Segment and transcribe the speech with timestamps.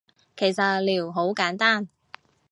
[0.35, 1.87] 其實撩好簡單